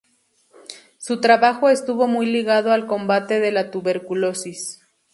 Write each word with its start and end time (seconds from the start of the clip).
Su 0.97 1.21
trabajo 1.21 1.69
estuvo 1.69 2.07
muy 2.07 2.25
ligado 2.25 2.71
al 2.71 2.87
combate 2.87 3.39
de 3.39 3.51
la 3.51 3.69
tuberculosis. 3.69 4.81